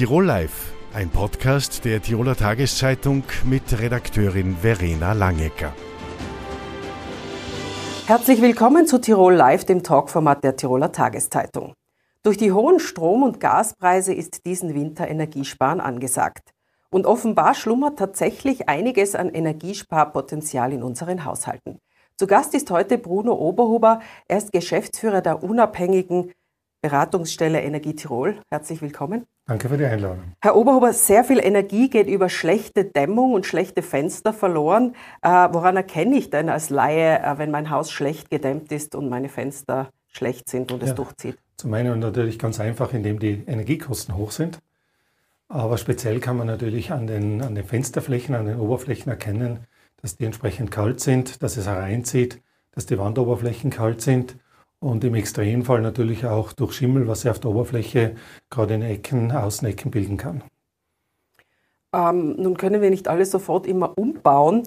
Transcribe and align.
Tirol 0.00 0.24
Live, 0.24 0.72
ein 0.94 1.10
Podcast 1.10 1.84
der 1.84 2.00
Tiroler 2.00 2.34
Tageszeitung 2.34 3.22
mit 3.44 3.78
Redakteurin 3.78 4.56
Verena 4.56 5.12
Langecker. 5.12 5.74
Herzlich 8.06 8.40
willkommen 8.40 8.86
zu 8.86 8.98
Tirol 8.98 9.34
Live, 9.34 9.66
dem 9.66 9.82
Talkformat 9.82 10.42
der 10.42 10.56
Tiroler 10.56 10.90
Tageszeitung. 10.90 11.74
Durch 12.22 12.38
die 12.38 12.50
hohen 12.50 12.80
Strom- 12.80 13.22
und 13.22 13.40
Gaspreise 13.40 14.14
ist 14.14 14.46
diesen 14.46 14.72
Winter 14.72 15.06
Energiesparen 15.06 15.82
angesagt. 15.82 16.52
Und 16.88 17.04
offenbar 17.04 17.52
schlummert 17.52 17.98
tatsächlich 17.98 18.70
einiges 18.70 19.14
an 19.14 19.28
Energiesparpotenzial 19.28 20.72
in 20.72 20.82
unseren 20.82 21.26
Haushalten. 21.26 21.78
Zu 22.16 22.26
Gast 22.26 22.54
ist 22.54 22.70
heute 22.70 22.96
Bruno 22.96 23.34
Oberhuber. 23.34 24.00
Er 24.28 24.38
ist 24.38 24.52
Geschäftsführer 24.52 25.20
der 25.20 25.42
unabhängigen 25.42 26.32
Beratungsstelle 26.82 27.60
Energie 27.60 27.94
Tirol. 27.94 28.40
Herzlich 28.48 28.80
willkommen. 28.80 29.26
Danke 29.46 29.68
für 29.68 29.76
die 29.76 29.84
Einladung. 29.84 30.32
Herr 30.40 30.56
Oberhuber, 30.56 30.94
sehr 30.94 31.24
viel 31.24 31.38
Energie 31.38 31.90
geht 31.90 32.06
über 32.06 32.30
schlechte 32.30 32.86
Dämmung 32.86 33.34
und 33.34 33.44
schlechte 33.44 33.82
Fenster 33.82 34.32
verloren. 34.32 34.94
Äh, 35.20 35.28
woran 35.28 35.76
erkenne 35.76 36.16
ich 36.16 36.30
denn 36.30 36.48
als 36.48 36.70
Laie, 36.70 37.18
äh, 37.18 37.36
wenn 37.36 37.50
mein 37.50 37.68
Haus 37.68 37.90
schlecht 37.90 38.30
gedämmt 38.30 38.72
ist 38.72 38.94
und 38.94 39.10
meine 39.10 39.28
Fenster 39.28 39.90
schlecht 40.08 40.48
sind 40.48 40.72
und 40.72 40.82
ja, 40.82 40.88
es 40.88 40.94
durchzieht? 40.94 41.36
Zum 41.58 41.74
einen 41.74 41.98
natürlich 41.98 42.38
ganz 42.38 42.58
einfach, 42.60 42.94
indem 42.94 43.18
die 43.18 43.44
Energiekosten 43.46 44.16
hoch 44.16 44.30
sind. 44.30 44.60
Aber 45.48 45.76
speziell 45.76 46.20
kann 46.20 46.38
man 46.38 46.46
natürlich 46.46 46.92
an 46.92 47.06
den, 47.06 47.42
an 47.42 47.54
den 47.54 47.64
Fensterflächen, 47.64 48.34
an 48.34 48.46
den 48.46 48.58
Oberflächen 48.58 49.10
erkennen, 49.10 49.66
dass 50.00 50.16
die 50.16 50.24
entsprechend 50.24 50.70
kalt 50.70 51.00
sind, 51.00 51.42
dass 51.42 51.58
es 51.58 51.66
hereinzieht, 51.66 52.40
dass 52.72 52.86
die 52.86 52.96
Wandoberflächen 52.96 53.68
kalt 53.68 54.00
sind 54.00 54.36
und 54.80 55.04
im 55.04 55.14
Extremfall 55.14 55.82
natürlich 55.82 56.26
auch 56.26 56.52
durch 56.52 56.72
Schimmel, 56.72 57.06
was 57.06 57.22
sich 57.22 57.30
auf 57.30 57.38
der 57.38 57.50
Oberfläche 57.50 58.16
gerade 58.48 58.74
in 58.74 58.82
Ecken, 58.82 59.30
Außenecken 59.30 59.90
bilden 59.90 60.16
kann. 60.16 60.42
Ähm, 61.92 62.36
nun 62.36 62.56
können 62.56 62.82
wir 62.82 62.90
nicht 62.90 63.08
alles 63.08 63.30
sofort 63.30 63.66
immer 63.66 63.96
umbauen. 63.98 64.64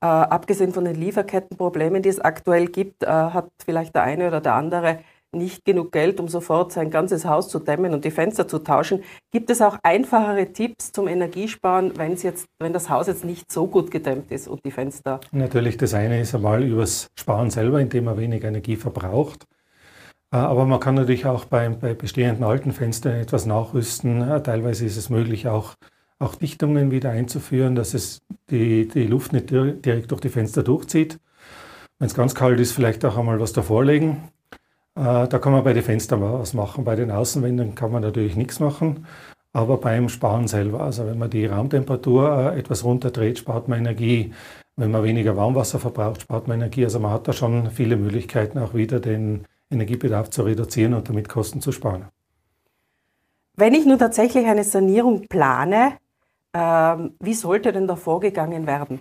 Äh, 0.00 0.06
abgesehen 0.06 0.72
von 0.72 0.84
den 0.84 0.96
Lieferkettenproblemen, 0.96 2.02
die 2.02 2.08
es 2.08 2.20
aktuell 2.20 2.66
gibt, 2.66 3.04
äh, 3.04 3.06
hat 3.06 3.50
vielleicht 3.64 3.94
der 3.94 4.02
eine 4.02 4.28
oder 4.28 4.40
der 4.40 4.54
andere 4.54 4.98
nicht 5.34 5.64
genug 5.64 5.92
Geld, 5.92 6.20
um 6.20 6.28
sofort 6.28 6.72
sein 6.72 6.90
ganzes 6.90 7.24
Haus 7.24 7.48
zu 7.48 7.58
dämmen 7.58 7.94
und 7.94 8.04
die 8.04 8.10
Fenster 8.10 8.46
zu 8.46 8.58
tauschen. 8.58 9.02
Gibt 9.30 9.50
es 9.50 9.62
auch 9.62 9.78
einfachere 9.82 10.52
Tipps 10.52 10.92
zum 10.92 11.08
Energiesparen, 11.08 11.96
wenn, 11.96 12.14
jetzt, 12.16 12.46
wenn 12.58 12.72
das 12.72 12.90
Haus 12.90 13.06
jetzt 13.06 13.24
nicht 13.24 13.50
so 13.50 13.66
gut 13.66 13.90
gedämmt 13.90 14.30
ist 14.30 14.48
und 14.48 14.64
die 14.64 14.70
Fenster? 14.70 15.20
Natürlich, 15.32 15.76
das 15.76 15.94
eine 15.94 16.20
ist 16.20 16.34
einmal 16.34 16.62
übers 16.62 17.08
Sparen 17.18 17.50
selber, 17.50 17.80
indem 17.80 18.04
man 18.04 18.18
weniger 18.18 18.48
Energie 18.48 18.76
verbraucht. 18.76 19.46
Äh, 20.32 20.36
aber 20.36 20.66
man 20.66 20.80
kann 20.80 20.94
natürlich 20.94 21.26
auch 21.26 21.44
bei, 21.44 21.68
bei 21.68 21.94
bestehenden 21.94 22.44
alten 22.44 22.72
Fenstern 22.72 23.14
etwas 23.14 23.46
nachrüsten. 23.46 24.28
Äh, 24.28 24.42
teilweise 24.42 24.84
ist 24.84 24.96
es 24.96 25.10
möglich, 25.10 25.48
auch, 25.48 25.74
auch 26.18 26.34
Dichtungen 26.34 26.90
wieder 26.90 27.10
einzuführen, 27.10 27.74
dass 27.74 27.94
es 27.94 28.22
die, 28.50 28.88
die 28.88 29.06
Luft 29.06 29.32
nicht 29.32 29.50
direkt 29.50 30.10
durch 30.10 30.20
die 30.20 30.28
Fenster 30.28 30.62
durchzieht. 30.62 31.18
Wenn 31.98 32.06
es 32.06 32.14
ganz 32.14 32.34
kalt 32.34 32.58
ist, 32.58 32.72
vielleicht 32.72 33.04
auch 33.04 33.16
einmal 33.16 33.38
was 33.38 33.52
davor 33.52 33.84
legen. 33.84 34.28
Äh, 34.94 35.28
da 35.28 35.38
kann 35.38 35.52
man 35.52 35.64
bei 35.64 35.72
den 35.72 35.82
Fenstern 35.82 36.20
was 36.22 36.54
machen. 36.54 36.84
Bei 36.84 36.96
den 36.96 37.10
Außenwänden 37.10 37.74
kann 37.74 37.92
man 37.92 38.02
natürlich 38.02 38.36
nichts 38.36 38.60
machen. 38.60 39.06
Aber 39.52 39.76
beim 39.76 40.08
Sparen 40.08 40.48
selber, 40.48 40.80
also 40.80 41.06
wenn 41.06 41.18
man 41.18 41.28
die 41.28 41.44
Raumtemperatur 41.46 42.54
etwas 42.54 42.84
runterdreht, 42.84 43.38
spart 43.38 43.68
man 43.68 43.80
Energie. 43.80 44.32
Wenn 44.76 44.90
man 44.90 45.02
weniger 45.02 45.36
Warmwasser 45.36 45.78
verbraucht, 45.78 46.22
spart 46.22 46.48
man 46.48 46.58
Energie. 46.58 46.84
Also 46.84 46.98
man 46.98 47.10
hat 47.10 47.28
da 47.28 47.32
schon 47.32 47.70
viele 47.70 47.96
Möglichkeiten, 47.96 48.58
auch 48.58 48.72
wieder 48.72 49.00
den 49.00 49.44
Energiebedarf 49.70 50.30
zu 50.30 50.42
reduzieren 50.42 50.94
und 50.94 51.08
damit 51.08 51.28
Kosten 51.28 51.60
zu 51.60 51.72
sparen. 51.72 52.06
Wenn 53.56 53.74
ich 53.74 53.84
nun 53.84 53.98
tatsächlich 53.98 54.46
eine 54.46 54.64
Sanierung 54.64 55.28
plane, 55.28 55.98
äh, 56.52 56.96
wie 57.20 57.34
sollte 57.34 57.72
denn 57.72 57.86
da 57.86 57.96
vorgegangen 57.96 58.66
werden? 58.66 59.00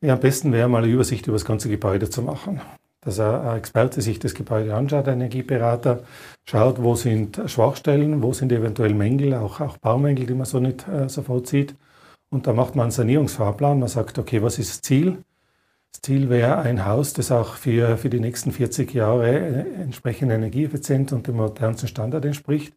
Ja, 0.00 0.14
am 0.14 0.20
besten 0.20 0.52
wäre 0.52 0.68
mal 0.68 0.84
eine 0.84 0.92
Übersicht 0.92 1.26
über 1.26 1.34
das 1.36 1.44
ganze 1.44 1.68
Gebäude 1.68 2.08
zu 2.08 2.22
machen. 2.22 2.60
Dass 3.02 3.18
ein 3.18 3.56
Experte 3.56 4.02
sich 4.02 4.18
das 4.18 4.34
Gebäude 4.34 4.74
anschaut, 4.74 5.08
ein 5.08 5.20
Energieberater, 5.20 6.00
schaut, 6.44 6.82
wo 6.82 6.94
sind 6.94 7.40
Schwachstellen, 7.46 8.22
wo 8.22 8.32
sind 8.32 8.52
eventuell 8.52 8.92
Mängel, 8.92 9.34
auch, 9.34 9.60
auch 9.60 9.78
Baumängel, 9.78 10.26
die 10.26 10.34
man 10.34 10.44
so 10.46 10.60
nicht 10.60 10.86
äh, 10.86 11.08
sofort 11.08 11.46
sieht. 11.46 11.74
Und 12.30 12.46
da 12.46 12.52
macht 12.52 12.76
man 12.76 12.84
einen 12.84 12.92
Sanierungsfahrplan. 12.92 13.80
Man 13.80 13.88
sagt, 13.88 14.18
okay, 14.18 14.42
was 14.42 14.58
ist 14.58 14.70
das 14.70 14.82
Ziel? 14.82 15.24
Das 15.92 16.02
Ziel 16.02 16.28
wäre 16.28 16.58
ein 16.58 16.86
Haus, 16.86 17.14
das 17.14 17.32
auch 17.32 17.54
für, 17.54 17.96
für 17.96 18.10
die 18.10 18.20
nächsten 18.20 18.52
40 18.52 18.92
Jahre 18.94 19.28
äh, 19.28 19.82
entsprechend 19.82 20.30
energieeffizient 20.30 21.12
und 21.12 21.26
dem 21.26 21.36
modernsten 21.36 21.88
Standard 21.88 22.24
entspricht. 22.24 22.74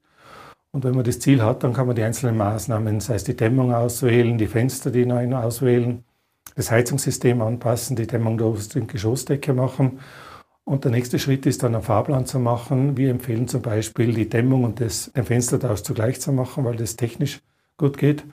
Und 0.72 0.84
wenn 0.84 0.96
man 0.96 1.04
das 1.04 1.20
Ziel 1.20 1.44
hat, 1.44 1.64
dann 1.64 1.74
kann 1.74 1.86
man 1.86 1.96
die 1.96 2.02
einzelnen 2.02 2.36
Maßnahmen, 2.38 3.00
sei 3.00 3.16
es 3.16 3.24
die 3.24 3.36
Dämmung 3.36 3.74
auswählen, 3.74 4.40
die 4.40 4.48
Fenster, 4.48 4.90
die 4.90 5.06
neu 5.06 5.32
auswählen, 5.36 6.04
das 6.56 6.72
Heizungssystem 6.72 7.42
anpassen, 7.42 7.96
die 7.96 8.08
Dämmung 8.08 8.38
der 8.38 8.48
obersten 8.48 8.88
Geschossdecke 8.88 9.54
machen. 9.54 10.00
Und 10.66 10.86
der 10.86 10.92
nächste 10.92 11.20
Schritt 11.20 11.46
ist 11.46 11.64
dann 11.64 11.76
einen 11.76 11.84
Fahrplan 11.84 12.26
zu 12.26 12.40
machen. 12.40 12.96
Wir 12.96 13.10
empfehlen 13.12 13.48
zum 13.48 13.62
Beispiel, 13.62 14.14
die 14.14 14.30
Dämmung 14.30 14.64
und 14.64 14.80
das, 14.80 15.12
den 15.12 15.26
Fenstertausch 15.26 15.82
zugleich 15.82 16.22
zu 16.22 16.32
machen, 16.32 16.64
weil 16.64 16.78
das 16.78 16.96
technisch 16.96 17.42
gut 17.78 17.98
geht. 17.98 18.24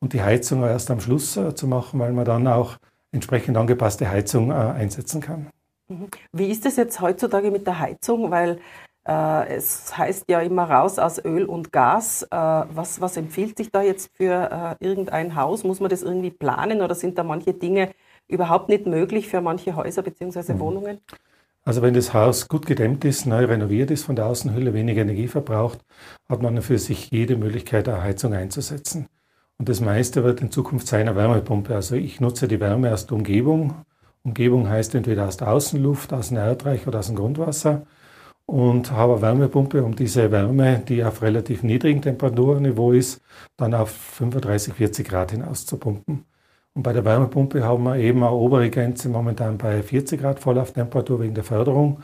Und 0.00 0.12
die 0.12 0.22
Heizung 0.22 0.62
erst 0.62 0.90
am 0.90 1.00
Schluss 1.00 1.36
äh, 1.36 1.54
zu 1.54 1.66
machen, 1.66 2.00
weil 2.00 2.12
man 2.12 2.24
dann 2.24 2.46
auch 2.48 2.76
entsprechend 3.12 3.56
angepasste 3.56 4.08
Heizung 4.08 4.50
äh, 4.50 4.54
einsetzen 4.54 5.20
kann. 5.20 5.46
Mhm. 5.88 6.08
Wie 6.32 6.50
ist 6.50 6.66
es 6.66 6.76
jetzt 6.76 7.00
heutzutage 7.00 7.50
mit 7.50 7.66
der 7.66 7.78
Heizung? 7.78 8.30
Weil 8.30 8.58
es 9.08 9.96
heißt 9.96 10.24
ja 10.28 10.40
immer 10.40 10.64
raus 10.70 10.98
aus 10.98 11.24
Öl 11.24 11.44
und 11.44 11.72
Gas. 11.72 12.22
Äh, 12.24 12.36
was, 12.36 13.00
was 13.00 13.16
empfiehlt 13.16 13.56
sich 13.56 13.70
da 13.70 13.82
jetzt 13.82 14.10
für 14.16 14.76
äh, 14.80 14.84
irgendein 14.84 15.36
Haus? 15.36 15.64
Muss 15.64 15.80
man 15.80 15.90
das 15.90 16.02
irgendwie 16.02 16.30
planen 16.30 16.82
oder 16.82 16.94
sind 16.94 17.16
da 17.16 17.22
manche 17.22 17.54
Dinge 17.54 17.90
überhaupt 18.28 18.68
nicht 18.68 18.86
möglich 18.86 19.28
für 19.28 19.40
manche 19.40 19.76
Häuser 19.76 20.02
bzw. 20.02 20.54
Mhm. 20.54 20.58
Wohnungen? 20.58 21.00
Also 21.64 21.82
wenn 21.82 21.94
das 21.94 22.14
Haus 22.14 22.48
gut 22.48 22.66
gedämmt 22.66 23.04
ist, 23.04 23.26
neu 23.26 23.44
renoviert 23.44 23.90
ist, 23.90 24.04
von 24.04 24.14
der 24.14 24.26
Außenhülle 24.26 24.72
weniger 24.72 25.02
Energie 25.02 25.26
verbraucht, 25.26 25.80
hat 26.28 26.40
man 26.40 26.62
für 26.62 26.78
sich 26.78 27.10
jede 27.10 27.36
Möglichkeit, 27.36 27.88
eine 27.88 28.02
Heizung 28.02 28.34
einzusetzen. 28.34 29.08
Und 29.58 29.68
das 29.68 29.80
meiste 29.80 30.22
wird 30.22 30.40
in 30.40 30.50
Zukunft 30.50 30.86
sein 30.86 31.08
eine 31.08 31.16
Wärmepumpe. 31.16 31.74
Also 31.74 31.96
ich 31.96 32.20
nutze 32.20 32.46
die 32.46 32.60
Wärme 32.60 32.92
aus 32.92 33.06
der 33.06 33.16
Umgebung. 33.16 33.74
Umgebung 34.22 34.68
heißt 34.68 34.94
entweder 34.94 35.26
aus 35.26 35.38
der 35.38 35.48
Außenluft, 35.48 36.12
aus 36.12 36.28
dem 36.28 36.36
Erdreich 36.36 36.86
oder 36.86 37.00
aus 37.00 37.06
dem 37.06 37.16
Grundwasser. 37.16 37.86
Und 38.46 38.92
habe 38.92 39.14
eine 39.14 39.22
Wärmepumpe, 39.22 39.82
um 39.82 39.96
diese 39.96 40.30
Wärme, 40.30 40.80
die 40.86 41.02
auf 41.02 41.20
relativ 41.20 41.64
niedrigem 41.64 42.00
Temperaturniveau 42.00 42.92
ist, 42.92 43.20
dann 43.56 43.74
auf 43.74 43.90
35, 43.90 44.74
40 44.74 45.08
Grad 45.08 45.32
hinaus 45.32 45.66
zu 45.66 45.76
pumpen. 45.78 46.24
Und 46.74 46.82
bei 46.82 46.92
der 46.92 47.04
Wärmepumpe 47.04 47.64
haben 47.64 47.84
wir 47.84 47.96
eben 47.96 48.22
eine 48.22 48.32
obere 48.32 48.70
Grenze 48.70 49.08
momentan 49.08 49.58
bei 49.58 49.82
40 49.82 50.20
Grad 50.20 50.38
Volllauftemperatur 50.38 51.20
wegen 51.20 51.34
der 51.34 51.42
Förderung. 51.42 52.02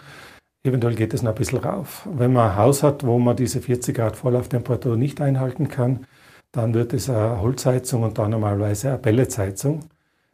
Eventuell 0.64 0.94
geht 0.94 1.12
es 1.12 1.22
noch 1.22 1.32
ein 1.32 1.36
bisschen 1.36 1.58
rauf. 1.58 2.08
Wenn 2.10 2.32
man 2.32 2.50
ein 2.50 2.56
Haus 2.56 2.82
hat, 2.82 3.04
wo 3.06 3.18
man 3.18 3.36
diese 3.36 3.60
40 3.60 3.94
Grad 3.94 4.16
Volllauftemperatur 4.16 4.96
nicht 4.96 5.20
einhalten 5.20 5.68
kann, 5.68 6.06
dann 6.52 6.74
wird 6.74 6.92
es 6.92 7.10
eine 7.10 7.40
Holzheizung 7.40 8.02
und 8.02 8.18
dann 8.18 8.30
normalerweise 8.30 8.88
eine 8.88 8.98
Pelletsheizung. 8.98 9.80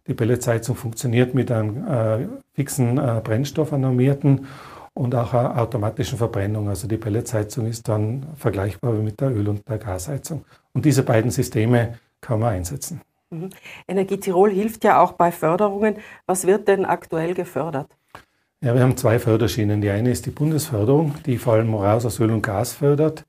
Die 0.06 0.14
Pelletsheizung 0.14 0.76
funktioniert 0.76 1.34
mit 1.34 1.50
einem 1.50 1.86
äh, 1.86 2.28
fixen 2.54 2.98
äh, 2.98 3.20
Brennstoff, 3.22 3.72
einem 3.72 3.96
und 4.98 5.14
auch 5.14 5.32
einer 5.32 5.56
automatischen 5.56 6.18
Verbrennung. 6.18 6.68
Also 6.68 6.88
die 6.88 6.96
Pelletsheizung 6.96 7.66
ist 7.66 7.86
dann 7.88 8.26
vergleichbar 8.36 8.92
mit 8.94 9.20
der 9.20 9.30
Öl- 9.30 9.48
und 9.48 9.68
der 9.68 9.78
Gasheizung. 9.78 10.44
Und 10.72 10.84
diese 10.84 11.04
beiden 11.04 11.30
Systeme 11.30 11.98
kann 12.20 12.40
man 12.40 12.54
einsetzen. 12.54 13.00
Mhm. 13.30 13.50
Energie 13.86 14.18
Tirol 14.18 14.50
hilft 14.50 14.82
ja 14.82 15.00
auch 15.00 15.12
bei 15.12 15.30
Förderungen. 15.30 15.96
Was 16.26 16.48
wird 16.48 16.66
denn 16.66 16.84
aktuell 16.84 17.34
gefördert? 17.34 17.86
Ja, 18.60 18.74
wir 18.74 18.82
haben 18.82 18.96
zwei 18.96 19.20
Förderschienen. 19.20 19.80
Die 19.80 19.90
eine 19.90 20.10
ist 20.10 20.26
die 20.26 20.30
Bundesförderung, 20.30 21.14
die 21.24 21.38
vor 21.38 21.52
allem 21.52 21.72
raus 21.74 22.04
aus 22.04 22.18
Öl 22.18 22.32
und 22.32 22.42
Gas 22.42 22.72
fördert 22.72 23.24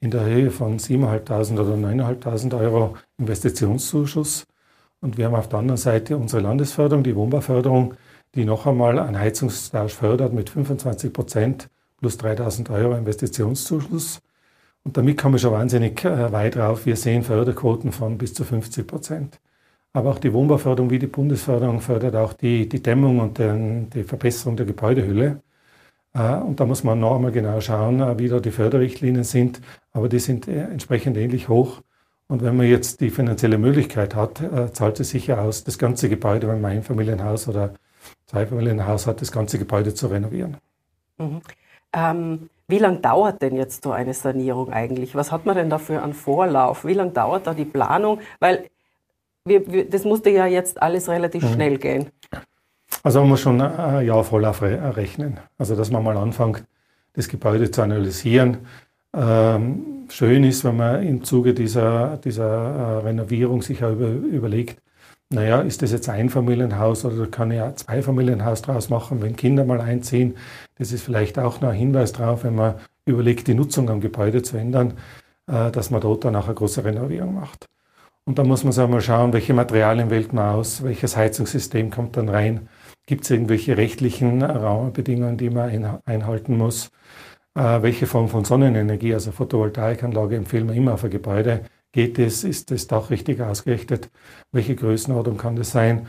in 0.00 0.10
der 0.10 0.24
Höhe 0.24 0.50
von 0.50 0.80
7.500 0.80 1.60
oder 1.60 1.74
9.500 1.74 2.58
Euro 2.58 2.96
Investitionszuschuss. 3.18 4.44
Und 5.00 5.18
wir 5.18 5.26
haben 5.26 5.36
auf 5.36 5.48
der 5.48 5.60
anderen 5.60 5.78
Seite 5.78 6.16
unsere 6.16 6.42
Landesförderung, 6.42 7.04
die 7.04 7.14
Wohnbauförderung, 7.14 7.94
die 8.34 8.44
noch 8.44 8.66
einmal 8.66 8.98
einen 8.98 9.18
Heizungstausch 9.18 9.94
fördert 9.94 10.32
mit 10.32 10.50
25 10.50 11.12
Prozent 11.12 11.68
plus 11.98 12.18
3.000 12.18 12.70
Euro 12.70 12.96
Investitionszuschuss. 12.96 14.20
Und 14.84 14.96
damit 14.96 15.18
kommen 15.18 15.34
wir 15.34 15.38
schon 15.38 15.52
wahnsinnig 15.52 16.04
äh, 16.04 16.32
weit 16.32 16.56
rauf. 16.56 16.86
Wir 16.86 16.96
sehen 16.96 17.22
Förderquoten 17.22 17.92
von 17.92 18.18
bis 18.18 18.34
zu 18.34 18.44
50 18.44 18.86
Prozent. 18.86 19.40
Aber 19.92 20.10
auch 20.10 20.18
die 20.18 20.32
Wohnbauförderung 20.32 20.90
wie 20.90 20.98
die 20.98 21.06
Bundesförderung 21.06 21.80
fördert 21.80 22.16
auch 22.16 22.32
die, 22.32 22.68
die 22.68 22.82
Dämmung 22.82 23.20
und 23.20 23.38
den, 23.38 23.90
die 23.90 24.04
Verbesserung 24.04 24.56
der 24.56 24.66
Gebäudehülle. 24.66 25.40
Äh, 26.14 26.36
und 26.36 26.58
da 26.58 26.66
muss 26.66 26.82
man 26.82 26.98
noch 26.98 27.16
einmal 27.16 27.32
genau 27.32 27.60
schauen, 27.60 28.00
äh, 28.00 28.18
wie 28.18 28.28
da 28.28 28.40
die 28.40 28.50
Förderrichtlinien 28.50 29.24
sind. 29.24 29.60
Aber 29.92 30.08
die 30.08 30.18
sind 30.18 30.48
entsprechend 30.48 31.16
ähnlich 31.16 31.48
hoch. 31.48 31.82
Und 32.28 32.42
wenn 32.42 32.56
man 32.56 32.66
jetzt 32.66 33.00
die 33.02 33.10
finanzielle 33.10 33.58
Möglichkeit 33.58 34.14
hat, 34.14 34.42
zahlt 34.72 34.98
es 35.00 35.10
sich 35.10 35.26
ja 35.26 35.42
aus, 35.42 35.64
das 35.64 35.76
ganze 35.76 36.08
Gebäude, 36.08 36.48
wenn 36.48 36.62
man 36.62 36.70
ein 36.70 36.78
Einfamilienhaus 36.78 37.46
oder 37.46 37.74
Zweifamilienhaus 38.32 39.06
hat, 39.06 39.20
das 39.20 39.30
ganze 39.30 39.58
Gebäude 39.58 39.94
zu 39.94 40.06
renovieren. 40.06 40.56
Mhm. 41.18 41.42
Ähm, 41.92 42.50
Wie 42.66 42.78
lange 42.78 42.98
dauert 42.98 43.42
denn 43.42 43.54
jetzt 43.54 43.84
so 43.84 43.92
eine 43.92 44.14
Sanierung 44.14 44.72
eigentlich? 44.72 45.14
Was 45.14 45.30
hat 45.30 45.44
man 45.44 45.54
denn 45.56 45.68
dafür 45.68 46.02
an 46.02 46.14
Vorlauf? 46.14 46.86
Wie 46.86 46.94
lange 46.94 47.10
dauert 47.10 47.46
da 47.46 47.52
die 47.52 47.66
Planung? 47.66 48.20
Weil 48.40 48.70
wir, 49.44 49.70
wir, 49.70 49.88
das 49.88 50.04
musste 50.04 50.30
ja 50.30 50.46
jetzt 50.46 50.80
alles 50.80 51.08
relativ 51.08 51.42
mhm. 51.42 51.52
schnell 51.52 51.78
gehen. 51.78 52.06
Also 53.02 53.20
man 53.20 53.30
muss 53.30 53.40
schon 53.40 53.60
ein 53.60 54.06
Jahr 54.06 54.24
Vorlauf 54.24 54.62
rechnen. 54.62 55.38
Also 55.58 55.76
dass 55.76 55.90
man 55.90 56.02
mal 56.02 56.16
anfängt, 56.16 56.64
das 57.12 57.28
Gebäude 57.28 57.70
zu 57.70 57.82
analysieren. 57.82 58.58
Ähm, 59.14 60.06
schön 60.08 60.44
ist, 60.44 60.64
wenn 60.64 60.76
man 60.76 61.02
im 61.02 61.22
Zuge 61.24 61.52
dieser, 61.52 62.16
dieser 62.16 62.44
äh, 62.44 62.98
Renovierung 63.00 63.60
sich 63.60 63.84
auch 63.84 63.92
über, 63.92 64.08
überlegt, 64.08 64.80
naja, 65.32 65.60
ist 65.60 65.82
das 65.82 65.92
jetzt 65.92 66.08
ein 66.08 66.30
Familienhaus 66.30 67.04
oder 67.04 67.26
kann 67.26 67.50
ich 67.50 67.60
ein 67.60 67.76
Zweifamilienhaus 67.76 68.62
draus 68.62 68.88
machen, 68.88 69.22
wenn 69.22 69.36
Kinder 69.36 69.64
mal 69.64 69.80
einziehen? 69.80 70.36
Das 70.78 70.92
ist 70.92 71.02
vielleicht 71.02 71.38
auch 71.38 71.60
noch 71.60 71.70
ein 71.70 71.76
Hinweis 71.76 72.12
darauf, 72.12 72.44
wenn 72.44 72.54
man 72.54 72.74
überlegt, 73.04 73.48
die 73.48 73.54
Nutzung 73.54 73.90
am 73.90 74.00
Gebäude 74.00 74.42
zu 74.42 74.56
ändern, 74.56 74.94
äh, 75.46 75.70
dass 75.70 75.90
man 75.90 76.00
dort 76.00 76.24
dann 76.24 76.36
auch 76.36 76.46
eine 76.46 76.54
große 76.54 76.84
Renovierung 76.84 77.34
macht. 77.34 77.66
Und 78.24 78.38
da 78.38 78.44
muss 78.44 78.62
man 78.62 78.72
sich 78.72 78.84
einmal 78.84 79.00
schauen, 79.00 79.32
welche 79.32 79.54
Materialien 79.54 80.10
wählt 80.10 80.32
man 80.32 80.54
aus, 80.54 80.84
welches 80.84 81.16
Heizungssystem 81.16 81.90
kommt 81.90 82.16
dann 82.16 82.28
rein, 82.28 82.68
gibt 83.06 83.24
es 83.24 83.30
irgendwelche 83.30 83.76
rechtlichen 83.76 84.42
Rahmenbedingungen, 84.42 85.36
die 85.36 85.50
man 85.50 86.00
einhalten 86.04 86.56
muss, 86.56 86.90
äh, 87.54 87.82
welche 87.82 88.06
Form 88.06 88.28
von 88.28 88.44
Sonnenenergie, 88.44 89.14
also 89.14 89.32
Photovoltaikanlage 89.32 90.36
empfehlen 90.36 90.68
wir 90.68 90.76
immer 90.76 90.94
auf 90.94 91.04
ein 91.04 91.10
Gebäude, 91.10 91.62
Geht 91.92 92.18
es? 92.18 92.42
Ist 92.42 92.70
das 92.70 92.86
Dach 92.86 93.10
richtig 93.10 93.40
ausgerichtet? 93.40 94.10
Welche 94.50 94.74
Größenordnung 94.74 95.36
kann 95.36 95.56
das 95.56 95.70
sein? 95.70 96.06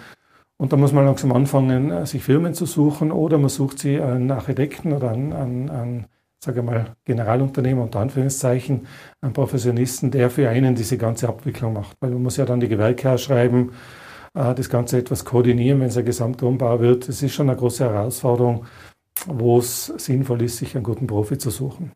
Und 0.58 0.72
da 0.72 0.78
muss 0.78 0.94
man 0.94 1.06
langsam 1.06 1.34
anfangen, 1.34 1.92
äh, 1.92 2.06
sich 2.06 2.24
Firmen 2.24 2.54
zu 2.54 2.66
suchen 2.66 3.12
oder 3.12 3.38
man 3.38 3.50
sucht 3.50 3.80
sie 3.80 4.00
einen 4.00 4.32
Architekten 4.32 4.94
oder 4.94 5.12
einen, 5.12 5.34
einen, 5.34 5.70
einen 5.70 6.06
sage 6.44 6.62
mal, 6.62 6.96
Generalunternehmer 7.06 7.84
unter 7.84 8.00
Anführungszeichen, 8.00 8.88
einen 9.22 9.34
Professionisten, 9.34 10.12
der 10.12 10.30
für 10.30 10.50
einen 10.50 10.76
diese 10.76 10.98
ganze 10.98 11.28
Abwicklung 11.28 11.74
macht. 11.74 11.98
Weil 12.00 12.12
man 12.12 12.24
muss 12.24 12.38
ja 12.38 12.46
dann 12.46 12.60
die 12.60 12.70
Gewerke 12.70 13.10
ausschreiben, 13.12 13.72
äh, 14.36 14.54
das 14.56 14.70
Ganze 14.70 14.98
etwas 15.00 15.26
koordinieren, 15.26 15.80
wenn 15.82 15.88
es 15.88 15.98
ein 15.98 16.06
Gesamtumbau 16.06 16.80
wird. 16.80 17.08
Das 17.08 17.22
ist 17.22 17.34
schon 17.34 17.50
eine 17.50 17.58
große 17.58 17.84
Herausforderung, 17.84 18.66
wo 19.28 19.60
es 19.60 19.88
sinnvoll 19.88 20.44
ist, 20.44 20.58
sich 20.58 20.76
einen 20.76 20.84
guten 20.84 21.08
Profi 21.08 21.38
zu 21.38 21.50
suchen. 21.50 21.92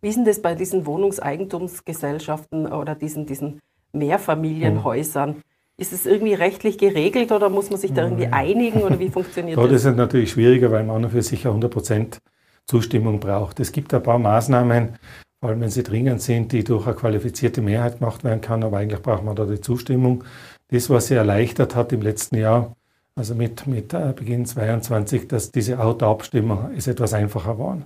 Wie 0.00 0.08
ist 0.08 0.16
denn 0.16 0.24
das 0.24 0.42
bei 0.42 0.54
diesen 0.54 0.86
Wohnungseigentumsgesellschaften 0.86 2.66
oder 2.72 2.94
diesen, 2.94 3.26
diesen 3.26 3.60
Mehrfamilienhäusern? 3.92 5.42
Ist 5.78 5.92
es 5.92 6.06
irgendwie 6.06 6.34
rechtlich 6.34 6.78
geregelt 6.78 7.32
oder 7.32 7.50
muss 7.50 7.70
man 7.70 7.78
sich 7.78 7.92
da 7.92 8.04
irgendwie 8.04 8.28
einigen 8.28 8.82
oder 8.82 8.98
wie 8.98 9.08
funktioniert 9.10 9.58
das? 9.58 9.68
Das 9.70 9.84
ist 9.84 9.96
natürlich 9.96 10.30
schwieriger, 10.30 10.70
weil 10.70 10.84
man 10.84 11.10
für 11.10 11.22
sich 11.22 11.46
100% 11.46 12.18
Zustimmung 12.66 13.20
braucht. 13.20 13.60
Es 13.60 13.72
gibt 13.72 13.92
ein 13.94 14.02
paar 14.02 14.18
Maßnahmen, 14.18 14.96
vor 15.40 15.50
allem 15.50 15.60
wenn 15.60 15.70
sie 15.70 15.82
dringend 15.82 16.22
sind, 16.22 16.52
die 16.52 16.64
durch 16.64 16.86
eine 16.86 16.96
qualifizierte 16.96 17.60
Mehrheit 17.60 17.98
gemacht 17.98 18.24
werden 18.24 18.40
kann, 18.40 18.64
aber 18.64 18.78
eigentlich 18.78 19.02
braucht 19.02 19.24
man 19.24 19.36
da 19.36 19.44
die 19.44 19.60
Zustimmung. 19.60 20.24
Das, 20.68 20.90
was 20.90 21.08
sie 21.08 21.14
erleichtert 21.14 21.76
hat 21.76 21.92
im 21.92 22.02
letzten 22.02 22.36
Jahr, 22.36 22.74
also 23.14 23.34
mit, 23.34 23.66
mit 23.66 23.94
äh, 23.94 24.12
Beginn 24.16 24.46
22, 24.46 25.28
dass 25.28 25.52
diese 25.52 25.78
Autoabstimmung 25.78 26.72
ist 26.72 26.86
etwas 26.88 27.14
einfacher 27.14 27.54
geworden. 27.54 27.84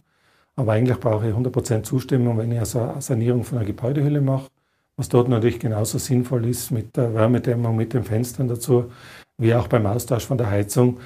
Aber 0.56 0.73
eigentlich 0.73 0.99
brauche 0.99 1.29
ich 1.29 1.35
100% 1.35 1.82
Zustimmung, 1.82 2.38
wenn 2.38 2.52
ich 2.52 2.58
also 2.58 2.81
eine 2.81 3.00
Sanierung 3.00 3.44
von 3.44 3.58
einer 3.58 3.67
Gebäudehülle 3.67 4.20
mache, 4.20 4.49
was 4.97 5.08
dort 5.08 5.29
natürlich 5.29 5.58
genauso 5.58 5.99
sinnvoll 5.99 6.47
ist 6.47 6.70
mit 6.70 6.97
der 6.97 7.14
Wärmedämmung, 7.14 7.76
mit 7.76 7.94
den 7.94 8.05
Fenstern 8.05 8.49
dazu, 8.49 8.91
wie 9.38 9.55
auch 9.55 9.69
beim 9.69 9.87
Austausch 9.87 10.26
von 10.26 10.38
der 10.38 10.50
Heizung. 10.50 10.99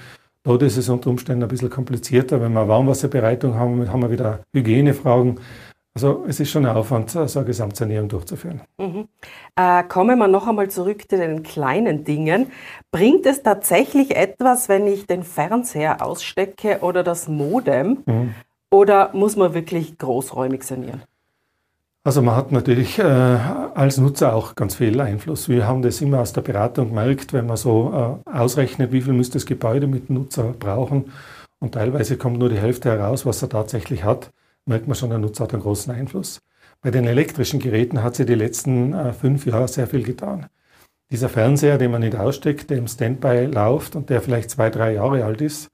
Dort 0.43 0.63
ist 0.63 0.77
es 0.77 0.89
unter 0.89 1.09
Umständen 1.11 1.43
ein 1.43 1.49
bisschen 1.49 1.71
komplizierter. 1.71 2.41
Wenn 2.41 2.53
wir 2.53 2.69
Warmwasserbereitung 2.69 3.55
haben, 3.55 3.91
haben 3.91 4.03
wir 4.03 4.11
wieder 4.11 4.41
Hygienefragen. 4.53 5.41
Also 5.95 6.25
es 6.27 6.41
ist 6.41 6.51
schon 6.51 6.67
ein 6.67 6.75
Aufwand, 6.75 7.11
so 7.11 7.21
eine 7.21 7.47
Gesamtsanierung 7.47 8.09
durchzuführen. 8.09 8.61
Mhm. 8.79 9.07
Äh, 9.55 9.85
kommen 9.85 10.19
wir 10.19 10.27
noch 10.27 10.49
einmal 10.49 10.69
zurück 10.69 11.09
zu 11.09 11.17
den 11.17 11.45
kleinen 11.45 12.03
Dingen. 12.03 12.51
Bringt 12.91 13.27
es 13.27 13.45
tatsächlich 13.45 14.17
etwas, 14.17 14.69
wenn 14.69 14.89
ich 14.89 15.07
den 15.07 15.23
Fernseher 15.23 16.05
ausstecke 16.05 16.81
oder 16.81 17.05
das 17.05 17.29
Modem? 17.29 18.03
Mhm. 18.07 18.35
Oder 18.75 19.11
muss 19.13 19.37
man 19.37 19.55
wirklich 19.55 19.99
großräumig 19.99 20.65
sanieren? 20.65 21.05
Also 22.03 22.23
man 22.23 22.35
hat 22.35 22.51
natürlich 22.51 22.99
äh, 22.99 23.05
als 23.05 23.99
Nutzer 23.99 24.35
auch 24.35 24.57
ganz 24.57 24.75
viel 24.75 25.01
Einfluss. 25.01 25.49
Wir 25.49 25.69
haben 25.69 25.83
das 25.83 26.01
immer 26.01 26.19
aus 26.19 26.33
der 26.33 26.41
Beratung 26.41 26.89
gemerkt, 26.89 27.33
wenn 27.33 27.47
man 27.47 27.57
so 27.57 28.21
äh, 28.27 28.37
ausrechnet, 28.37 28.91
wie 28.91 29.01
viel 29.01 29.13
müsste 29.13 29.35
das 29.35 29.47
Gebäude 29.47 29.87
mit 29.87 30.09
dem 30.09 30.17
Nutzer 30.17 30.55
brauchen 30.59 31.13
und 31.61 31.75
teilweise 31.75 32.17
kommt 32.17 32.41
nur 32.41 32.49
die 32.49 32.59
Hälfte 32.59 32.91
heraus, 32.91 33.25
was 33.25 33.41
er 33.43 33.49
tatsächlich 33.49 34.03
hat, 34.03 34.33
merkt 34.67 34.89
man 34.89 34.97
schon, 34.97 35.11
der 35.11 35.21
Nutzer 35.21 35.45
hat 35.45 35.53
einen 35.53 35.63
großen 35.63 35.95
Einfluss. 35.95 36.41
Bei 36.83 36.91
den 36.91 37.07
elektrischen 37.07 37.61
Geräten 37.61 38.03
hat 38.03 38.17
sich 38.17 38.27
die 38.27 38.35
letzten 38.35 38.93
äh, 38.93 39.13
fünf 39.13 39.47
Jahre 39.47 39.69
sehr 39.69 39.87
viel 39.87 40.03
getan. 40.03 40.47
Dieser 41.13 41.29
Fernseher, 41.29 41.79
den 41.79 41.93
man 41.93 42.01
nicht 42.01 42.17
aussteckt, 42.17 42.71
der 42.71 42.79
im 42.79 42.89
Standby 42.89 43.47
läuft 43.47 43.95
und 43.95 44.11
der 44.11 44.21
vielleicht 44.21 44.51
zwei, 44.51 44.69
drei 44.69 44.95
Jahre 44.95 45.25
alt 45.25 45.43
ist, 45.43 45.71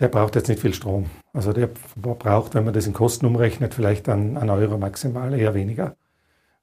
der 0.00 0.08
braucht 0.08 0.34
jetzt 0.34 0.48
nicht 0.48 0.60
viel 0.60 0.74
Strom. 0.74 1.06
Also 1.32 1.52
der 1.52 1.70
braucht, 1.96 2.54
wenn 2.54 2.64
man 2.64 2.74
das 2.74 2.86
in 2.86 2.92
Kosten 2.92 3.26
umrechnet, 3.26 3.74
vielleicht 3.74 4.08
einen, 4.08 4.36
einen 4.36 4.50
Euro 4.50 4.78
maximal, 4.78 5.34
eher 5.34 5.54
weniger. 5.54 5.96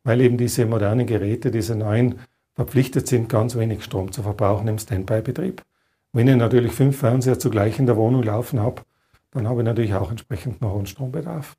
Weil 0.03 0.21
eben 0.21 0.38
diese 0.38 0.65
modernen 0.65 1.07
Geräte, 1.07 1.50
diese 1.50 1.75
neuen, 1.75 2.19
verpflichtet 2.55 3.07
sind, 3.07 3.29
ganz 3.29 3.55
wenig 3.55 3.83
Strom 3.83 4.11
zu 4.11 4.21
verbrauchen 4.21 4.67
im 4.67 4.77
Standby-Betrieb. 4.77 5.63
Wenn 6.11 6.27
ich 6.27 6.35
natürlich 6.35 6.73
fünf 6.73 7.00
Fernseher 7.00 7.39
zugleich 7.39 7.79
in 7.79 7.88
der 7.88 7.97
Wohnung 7.97 8.21
laufen 8.21 8.59
habe, 8.59 8.83
dann 9.31 9.47
habe 9.47 9.61
ich 9.61 9.65
natürlich 9.65 9.95
auch 9.95 10.11
entsprechend 10.11 10.61
noch 10.61 10.73
hohen 10.73 10.85
Strombedarf. 10.85 11.55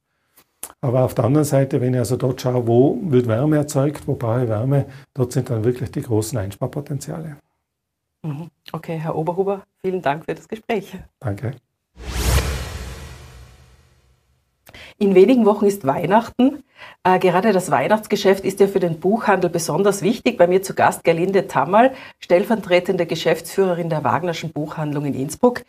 Aber 0.80 1.02
auf 1.02 1.14
der 1.14 1.24
anderen 1.24 1.44
Seite, 1.44 1.80
wenn 1.80 1.94
ich 1.94 1.98
also 1.98 2.16
dort 2.16 2.40
schaue, 2.40 2.68
wo 2.68 2.98
wird 3.02 3.26
Wärme 3.26 3.56
erzeugt, 3.56 4.06
wo 4.06 4.14
brauche 4.14 4.44
ich 4.44 4.48
Wärme, 4.48 4.86
dort 5.14 5.32
sind 5.32 5.50
dann 5.50 5.64
wirklich 5.64 5.90
die 5.90 6.02
großen 6.02 6.38
Einsparpotenziale. 6.38 7.36
Mhm. 8.24 8.50
Okay, 8.72 8.96
Herr 8.96 9.14
Oberhuber, 9.14 9.62
vielen 9.82 10.00
Dank 10.00 10.24
für 10.24 10.34
das 10.34 10.48
Gespräch. 10.48 10.96
Danke. 11.20 11.52
In 14.96 15.14
wenigen 15.14 15.44
Wochen 15.44 15.66
ist 15.66 15.86
Weihnachten. 15.86 16.62
Äh, 17.02 17.18
gerade 17.18 17.52
das 17.52 17.70
Weihnachtsgeschäft 17.70 18.44
ist 18.44 18.60
ja 18.60 18.66
für 18.66 18.80
den 18.80 19.00
Buchhandel 19.00 19.50
besonders 19.50 20.02
wichtig. 20.02 20.38
Bei 20.38 20.46
mir 20.46 20.62
zu 20.62 20.74
Gast 20.74 21.04
Gerlinde 21.04 21.48
Tammal, 21.48 21.92
stellvertretende 22.20 23.04
Geschäftsführerin 23.04 23.90
der 23.90 24.04
Wagnerschen 24.04 24.52
Buchhandlung 24.52 25.04
in 25.04 25.14
Innsbruck. 25.14 25.64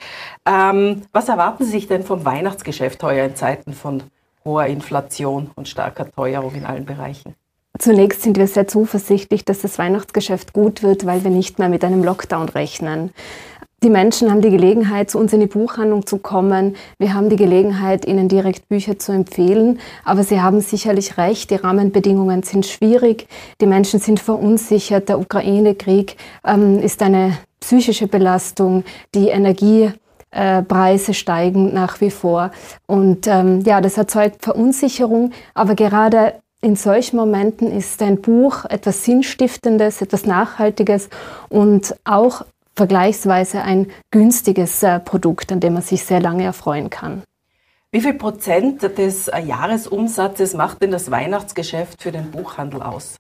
Ähm, 0.45 1.01
was 1.11 1.27
erwarten 1.27 1.65
Sie 1.65 1.71
sich 1.71 1.87
denn 1.87 2.03
vom 2.03 2.23
Weihnachtsgeschäft 2.23 3.03
heuer 3.03 3.25
in 3.25 3.35
Zeiten 3.35 3.73
von 3.73 4.03
hoher 4.45 4.67
Inflation 4.67 5.51
und 5.55 5.67
starker 5.67 6.09
Teuerung 6.09 6.53
in 6.53 6.65
allen 6.65 6.85
Bereichen? 6.85 7.35
Zunächst 7.77 8.21
sind 8.21 8.37
wir 8.37 8.47
sehr 8.47 8.67
zuversichtlich, 8.67 9.43
dass 9.43 9.61
das 9.61 9.77
Weihnachtsgeschäft 9.77 10.53
gut 10.53 10.81
wird, 10.81 11.05
weil 11.05 11.23
wir 11.23 11.31
nicht 11.31 11.59
mehr 11.59 11.69
mit 11.69 11.83
einem 11.83 12.03
Lockdown 12.03 12.49
rechnen. 12.49 13.11
Die 13.83 13.89
Menschen 13.91 14.31
haben 14.31 14.41
die 14.41 14.49
Gelegenheit, 14.49 15.11
zu 15.11 15.19
uns 15.19 15.31
in 15.33 15.41
die 15.41 15.45
Buchhandlung 15.45 16.07
zu 16.07 16.17
kommen. 16.17 16.75
Wir 16.97 17.13
haben 17.13 17.29
die 17.29 17.35
Gelegenheit, 17.35 18.05
ihnen 18.07 18.27
direkt 18.27 18.67
Bücher 18.67 18.97
zu 18.97 19.11
empfehlen. 19.11 19.79
Aber 20.03 20.23
Sie 20.23 20.41
haben 20.41 20.59
sicherlich 20.61 21.17
recht, 21.19 21.51
die 21.51 21.55
Rahmenbedingungen 21.55 22.41
sind 22.41 22.65
schwierig. 22.65 23.27
Die 23.61 23.67
Menschen 23.67 23.99
sind 23.99 24.19
verunsichert. 24.19 25.09
Der 25.09 25.19
Ukraine-Krieg 25.19 26.15
ähm, 26.43 26.79
ist 26.79 27.03
eine 27.03 27.37
psychische 27.59 28.07
Belastung. 28.07 28.85
Die 29.13 29.27
Energiepreise 29.27 31.13
steigen 31.13 31.71
nach 31.73 32.01
wie 32.01 32.09
vor. 32.09 32.49
Und 32.87 33.27
ähm, 33.27 33.61
ja, 33.67 33.81
das 33.81 33.97
erzeugt 33.97 34.43
Verunsicherung. 34.43 35.31
Aber 35.53 35.75
gerade 35.75 36.33
in 36.65 36.75
solchen 36.75 37.17
Momenten 37.17 37.71
ist 37.71 38.01
ein 38.01 38.21
Buch 38.21 38.65
etwas 38.65 39.05
Sinnstiftendes, 39.05 40.01
etwas 40.01 40.25
Nachhaltiges 40.25 41.09
und 41.47 41.95
auch 42.05 42.43
vergleichsweise 42.75 43.61
ein 43.61 43.91
günstiges 44.09 44.81
äh, 44.81 44.99
Produkt, 44.99 45.51
an 45.51 45.59
dem 45.59 45.73
man 45.73 45.83
sich 45.83 46.03
sehr 46.03 46.19
lange 46.19 46.43
erfreuen 46.43 46.89
kann. 46.89 47.21
Wie 47.91 48.01
viel 48.01 48.15
Prozent 48.15 48.81
des 48.81 49.27
äh, 49.27 49.41
Jahresumsatzes 49.41 50.55
macht 50.55 50.81
denn 50.81 50.89
das 50.89 51.11
Weihnachtsgeschäft 51.11 52.01
für 52.01 52.11
den 52.11 52.31
Buchhandel 52.31 52.81
aus? 52.81 53.17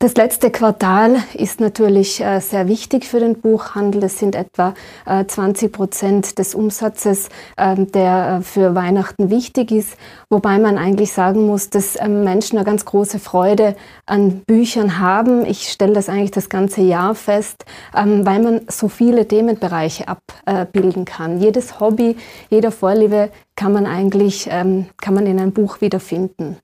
Das 0.00 0.16
letzte 0.16 0.50
Quartal 0.50 1.16
ist 1.32 1.60
natürlich 1.60 2.20
äh, 2.20 2.40
sehr 2.40 2.68
wichtig 2.68 3.06
für 3.06 3.20
den 3.20 3.40
Buchhandel. 3.40 4.04
Es 4.04 4.18
sind 4.18 4.34
etwa 4.34 4.74
äh, 5.06 5.24
20 5.24 5.72
Prozent 5.72 6.38
des 6.38 6.54
Umsatzes, 6.54 7.30
äh, 7.56 7.76
der 7.76 8.40
äh, 8.40 8.42
für 8.42 8.74
Weihnachten 8.74 9.30
wichtig 9.30 9.70
ist. 9.70 9.96
Wobei 10.28 10.58
man 10.58 10.76
eigentlich 10.76 11.12
sagen 11.12 11.46
muss, 11.46 11.70
dass 11.70 11.98
ähm, 11.98 12.22
Menschen 12.22 12.58
eine 12.58 12.66
ganz 12.66 12.84
große 12.84 13.18
Freude 13.18 13.76
an 14.04 14.42
Büchern 14.46 14.98
haben. 14.98 15.46
Ich 15.46 15.70
stelle 15.70 15.94
das 15.94 16.08
eigentlich 16.10 16.32
das 16.32 16.50
ganze 16.50 16.82
Jahr 16.82 17.14
fest, 17.14 17.64
ähm, 17.96 18.26
weil 18.26 18.42
man 18.42 18.60
so 18.68 18.88
viele 18.88 19.26
Themenbereiche 19.26 20.06
abbilden 20.08 21.06
kann. 21.06 21.40
Jedes 21.40 21.80
Hobby, 21.80 22.16
jeder 22.50 22.72
Vorliebe 22.72 23.30
kann 23.56 23.72
man 23.72 23.86
eigentlich 23.86 24.48
ähm, 24.50 24.86
kann 25.00 25.14
man 25.14 25.26
in 25.26 25.38
einem 25.38 25.52
Buch 25.52 25.80
wiederfinden. 25.80 26.58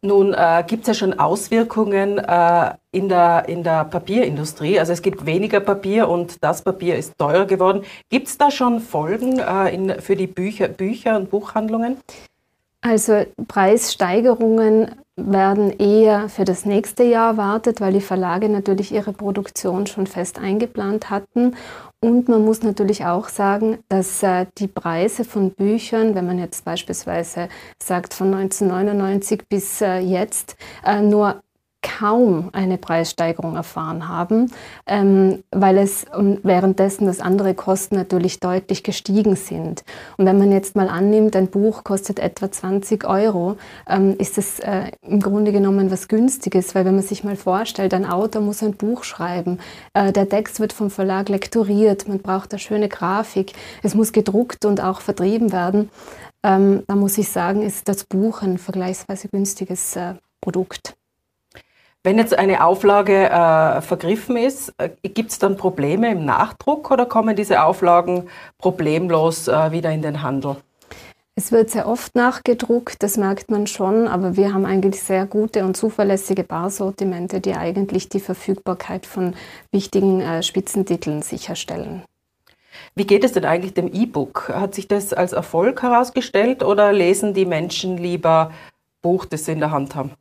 Nun 0.00 0.32
äh, 0.32 0.62
gibt 0.66 0.82
es 0.82 0.88
ja 0.88 0.94
schon 0.94 1.18
Auswirkungen 1.18 2.18
äh, 2.18 2.74
in, 2.92 3.08
der, 3.08 3.48
in 3.48 3.64
der 3.64 3.84
Papierindustrie. 3.84 4.78
Also 4.78 4.92
es 4.92 5.02
gibt 5.02 5.26
weniger 5.26 5.58
Papier 5.58 6.08
und 6.08 6.42
das 6.42 6.62
Papier 6.62 6.96
ist 6.96 7.18
teurer 7.18 7.46
geworden. 7.46 7.82
Gibt 8.08 8.28
es 8.28 8.38
da 8.38 8.52
schon 8.52 8.80
Folgen 8.80 9.40
äh, 9.40 9.74
in, 9.74 10.00
für 10.00 10.14
die 10.14 10.28
Bücher, 10.28 10.68
Bücher 10.68 11.16
und 11.16 11.30
Buchhandlungen? 11.30 11.96
Also 12.80 13.24
Preissteigerungen 13.48 14.94
werden 15.18 15.70
eher 15.70 16.28
für 16.28 16.44
das 16.44 16.64
nächste 16.64 17.02
Jahr 17.04 17.32
erwartet, 17.32 17.80
weil 17.80 17.92
die 17.92 18.00
Verlage 18.00 18.48
natürlich 18.48 18.92
ihre 18.92 19.12
Produktion 19.12 19.86
schon 19.86 20.06
fest 20.06 20.38
eingeplant 20.38 21.10
hatten. 21.10 21.56
Und 22.00 22.28
man 22.28 22.44
muss 22.44 22.62
natürlich 22.62 23.04
auch 23.04 23.28
sagen, 23.28 23.78
dass 23.88 24.22
äh, 24.22 24.46
die 24.58 24.68
Preise 24.68 25.24
von 25.24 25.50
Büchern, 25.50 26.14
wenn 26.14 26.26
man 26.26 26.38
jetzt 26.38 26.64
beispielsweise 26.64 27.48
sagt 27.82 28.14
von 28.14 28.32
1999 28.32 29.48
bis 29.48 29.80
äh, 29.80 29.98
jetzt, 29.98 30.56
äh, 30.86 31.00
nur 31.00 31.42
kaum 31.80 32.50
eine 32.52 32.76
Preissteigerung 32.76 33.54
erfahren 33.54 34.08
haben, 34.08 34.50
ähm, 34.86 35.44
weil 35.52 35.78
es 35.78 36.06
währenddessen 36.42 37.06
das 37.06 37.20
andere 37.20 37.54
Kosten 37.54 37.94
natürlich 37.94 38.40
deutlich 38.40 38.82
gestiegen 38.82 39.36
sind. 39.36 39.84
Und 40.16 40.26
wenn 40.26 40.38
man 40.38 40.50
jetzt 40.50 40.74
mal 40.74 40.88
annimmt, 40.88 41.36
ein 41.36 41.48
Buch 41.48 41.84
kostet 41.84 42.18
etwa 42.18 42.50
20 42.50 43.04
Euro, 43.04 43.56
ähm, 43.88 44.16
ist 44.18 44.38
es 44.38 44.58
äh, 44.58 44.90
im 45.02 45.20
Grunde 45.20 45.52
genommen 45.52 45.90
was 45.90 46.08
Günstiges, 46.08 46.74
weil 46.74 46.84
wenn 46.84 46.96
man 46.96 47.04
sich 47.04 47.22
mal 47.22 47.36
vorstellt, 47.36 47.94
ein 47.94 48.06
Autor 48.06 48.42
muss 48.42 48.62
ein 48.62 48.74
Buch 48.74 49.04
schreiben, 49.04 49.58
äh, 49.94 50.12
der 50.12 50.28
Text 50.28 50.58
wird 50.58 50.72
vom 50.72 50.90
Verlag 50.90 51.28
lektoriert, 51.28 52.08
man 52.08 52.18
braucht 52.18 52.52
eine 52.52 52.58
schöne 52.58 52.88
Grafik, 52.88 53.52
es 53.84 53.94
muss 53.94 54.12
gedruckt 54.12 54.64
und 54.64 54.82
auch 54.82 55.00
vertrieben 55.00 55.52
werden. 55.52 55.90
Ähm, 56.42 56.82
da 56.88 56.96
muss 56.96 57.18
ich 57.18 57.28
sagen, 57.28 57.62
ist 57.62 57.88
das 57.88 58.04
Buch 58.04 58.42
ein 58.42 58.58
vergleichsweise 58.58 59.28
günstiges 59.28 59.94
äh, 59.96 60.14
Produkt. 60.40 60.97
Wenn 62.04 62.18
jetzt 62.18 62.38
eine 62.38 62.64
Auflage 62.64 63.28
äh, 63.28 63.80
vergriffen 63.80 64.36
ist, 64.36 64.72
äh, 64.78 64.90
gibt 65.02 65.32
es 65.32 65.38
dann 65.38 65.56
Probleme 65.56 66.12
im 66.12 66.24
Nachdruck 66.24 66.90
oder 66.90 67.06
kommen 67.06 67.34
diese 67.34 67.64
Auflagen 67.64 68.28
problemlos 68.56 69.48
äh, 69.48 69.72
wieder 69.72 69.90
in 69.90 70.02
den 70.02 70.22
Handel? 70.22 70.56
Es 71.34 71.52
wird 71.52 71.70
sehr 71.70 71.88
oft 71.88 72.14
nachgedruckt, 72.14 73.02
das 73.02 73.16
merkt 73.16 73.50
man 73.50 73.66
schon, 73.66 74.08
aber 74.08 74.36
wir 74.36 74.52
haben 74.52 74.64
eigentlich 74.64 75.02
sehr 75.02 75.26
gute 75.26 75.64
und 75.64 75.76
zuverlässige 75.76 76.44
Barsortimente, 76.44 77.40
die 77.40 77.54
eigentlich 77.54 78.08
die 78.08 78.20
Verfügbarkeit 78.20 79.06
von 79.06 79.34
wichtigen 79.70 80.20
äh, 80.20 80.42
Spitzentiteln 80.42 81.22
sicherstellen. 81.22 82.02
Wie 82.94 83.06
geht 83.06 83.24
es 83.24 83.32
denn 83.32 83.44
eigentlich 83.44 83.74
dem 83.74 83.92
E-Book? 83.92 84.50
Hat 84.52 84.74
sich 84.74 84.88
das 84.88 85.12
als 85.12 85.32
Erfolg 85.32 85.82
herausgestellt 85.82 86.62
oder 86.62 86.92
lesen 86.92 87.34
die 87.34 87.46
Menschen 87.46 87.98
lieber 87.98 88.52
Buch, 89.02 89.24
das 89.24 89.44
sie 89.44 89.52
in 89.52 89.60
der 89.60 89.70
Hand 89.70 89.94
haben? 89.94 90.12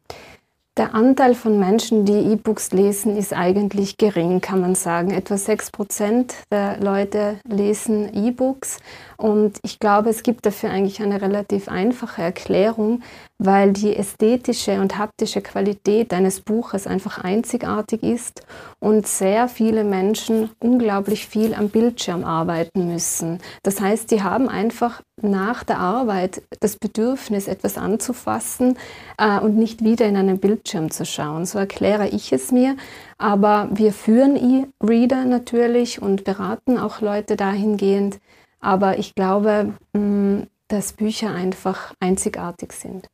Der 0.77 0.93
Anteil 0.93 1.33
von 1.33 1.57
Menschen, 1.59 2.05
die 2.05 2.33
E-Books 2.33 2.71
lesen, 2.71 3.17
ist 3.17 3.33
eigentlich 3.33 3.97
gering, 3.97 4.41
kann 4.41 4.61
man 4.61 4.75
sagen. 4.75 5.09
Etwa 5.09 5.35
6 5.35 5.71
Prozent 5.71 6.35
der 6.51 6.77
Leute 6.79 7.39
lesen 7.49 8.13
E-Books. 8.13 8.77
Und 9.17 9.57
ich 9.63 9.79
glaube, 9.79 10.09
es 10.09 10.21
gibt 10.21 10.45
dafür 10.45 10.69
eigentlich 10.69 11.01
eine 11.01 11.21
relativ 11.21 11.67
einfache 11.69 12.21
Erklärung, 12.21 13.01
weil 13.39 13.73
die 13.73 13.95
ästhetische 13.95 14.79
und 14.79 14.97
haptische 14.97 15.41
Qualität 15.41 16.13
eines 16.13 16.41
Buches 16.41 16.85
einfach 16.85 17.23
einzigartig 17.23 18.03
ist 18.03 18.45
und 18.79 19.07
sehr 19.07 19.47
viele 19.47 19.83
Menschen 19.83 20.51
unglaublich 20.59 21.27
viel 21.27 21.55
am 21.55 21.69
Bildschirm 21.69 22.23
arbeiten 22.23 22.87
müssen. 22.93 23.39
Das 23.63 23.81
heißt, 23.81 24.11
die 24.11 24.21
haben 24.21 24.49
einfach 24.49 25.01
nach 25.19 25.63
der 25.63 25.79
Arbeit 25.79 26.43
das 26.59 26.75
Bedürfnis, 26.77 27.47
etwas 27.47 27.77
anzufassen 27.77 28.77
äh, 29.17 29.39
und 29.39 29.57
nicht 29.57 29.83
wieder 29.83 30.05
in 30.05 30.15
einen 30.15 30.39
Bildschirm 30.39 30.91
zu 30.91 31.05
schauen. 31.05 31.47
So 31.47 31.57
erkläre 31.57 32.07
ich 32.07 32.31
es 32.31 32.51
mir. 32.51 32.75
Aber 33.17 33.67
wir 33.71 33.93
führen 33.93 34.35
E-Reader 34.35 35.25
natürlich 35.25 36.01
und 36.01 36.23
beraten 36.23 36.77
auch 36.77 37.01
Leute 37.01 37.35
dahingehend, 37.35 38.19
aber 38.59 38.99
ich 38.99 39.15
glaube, 39.15 39.73
mm, 39.93 40.43
dass 40.67 40.93
Bücher 40.93 41.33
einfach 41.33 41.93
einzigartig 41.99 42.73
sind. 42.73 43.07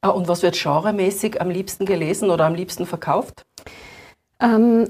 Ah, 0.00 0.08
und 0.10 0.28
was 0.28 0.42
wird 0.42 0.60
genremäßig 0.60 1.40
am 1.40 1.50
liebsten 1.50 1.86
gelesen 1.86 2.30
oder 2.30 2.44
am 2.44 2.54
liebsten 2.54 2.84
verkauft? 2.84 3.46
Ähm, 4.40 4.88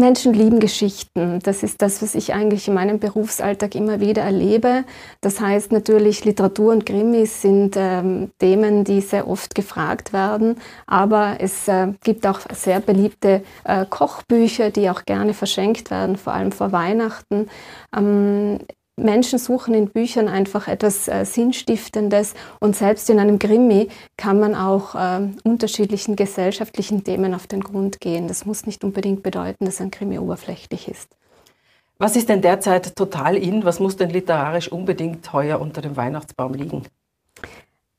Menschen 0.00 0.32
lieben 0.32 0.60
Geschichten. 0.60 1.40
Das 1.42 1.62
ist 1.62 1.82
das, 1.82 2.00
was 2.00 2.14
ich 2.14 2.32
eigentlich 2.32 2.66
in 2.66 2.74
meinem 2.74 2.98
Berufsalltag 2.98 3.74
immer 3.74 4.00
wieder 4.00 4.22
erlebe. 4.22 4.84
Das 5.20 5.40
heißt 5.40 5.72
natürlich, 5.72 6.24
Literatur 6.24 6.72
und 6.72 6.86
Krimis 6.86 7.42
sind 7.42 7.74
ähm, 7.76 8.30
Themen, 8.38 8.82
die 8.84 9.02
sehr 9.02 9.28
oft 9.28 9.54
gefragt 9.54 10.12
werden. 10.12 10.56
Aber 10.86 11.36
es 11.38 11.68
äh, 11.68 11.92
gibt 12.02 12.26
auch 12.26 12.40
sehr 12.52 12.80
beliebte 12.80 13.42
äh, 13.64 13.84
Kochbücher, 13.84 14.70
die 14.70 14.88
auch 14.90 15.04
gerne 15.04 15.34
verschenkt 15.34 15.90
werden, 15.90 16.16
vor 16.16 16.32
allem 16.32 16.50
vor 16.50 16.72
Weihnachten. 16.72 17.48
Ähm, 17.96 18.58
Menschen 19.04 19.38
suchen 19.38 19.74
in 19.74 19.88
Büchern 19.88 20.28
einfach 20.28 20.68
etwas 20.68 21.08
äh, 21.08 21.24
Sinnstiftendes 21.24 22.34
und 22.60 22.76
selbst 22.76 23.10
in 23.10 23.18
einem 23.18 23.38
Krimi 23.38 23.88
kann 24.16 24.38
man 24.38 24.54
auch 24.54 24.94
äh, 24.94 25.28
unterschiedlichen 25.44 26.16
gesellschaftlichen 26.16 27.04
Themen 27.04 27.34
auf 27.34 27.46
den 27.46 27.60
Grund 27.60 28.00
gehen. 28.00 28.28
Das 28.28 28.46
muss 28.46 28.66
nicht 28.66 28.84
unbedingt 28.84 29.22
bedeuten, 29.22 29.64
dass 29.64 29.80
ein 29.80 29.90
Krimi 29.90 30.18
oberflächlich 30.18 30.88
ist. 30.88 31.16
Was 31.98 32.16
ist 32.16 32.28
denn 32.28 32.40
derzeit 32.40 32.96
total 32.96 33.36
in? 33.36 33.64
Was 33.64 33.78
muss 33.78 33.96
denn 33.96 34.08
literarisch 34.08 34.72
unbedingt 34.72 35.32
heuer 35.32 35.60
unter 35.60 35.82
dem 35.82 35.96
Weihnachtsbaum 35.96 36.54
liegen? 36.54 36.84